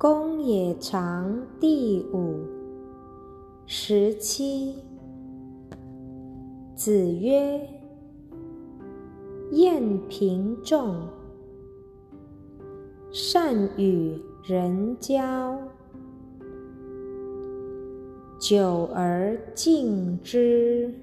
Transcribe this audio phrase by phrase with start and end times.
[0.00, 2.46] 公冶长第五。
[3.66, 4.76] 十七。
[6.76, 7.60] 子曰
[9.50, 11.04] 晏平仲
[13.10, 15.58] 善与人交。
[18.38, 20.94] 久而敬之。